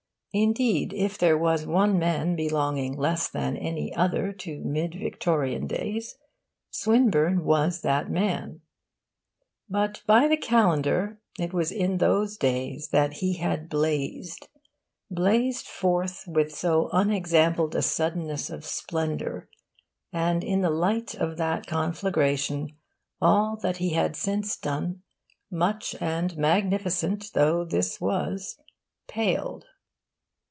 [0.33, 6.15] Indeed, if there was one man belonging less than any other to Mid Victorian days,
[6.69, 8.61] Swinburne was that man.
[9.69, 14.47] But by the calendar it was in those days that he had blazed
[15.09, 19.49] blazed forth with so unexampled a suddenness of splendour;
[20.13, 22.77] and in the light of that conflagration
[23.21, 25.01] all that he had since done,
[25.51, 28.57] much and magnificent though this was,
[29.09, 29.65] paled.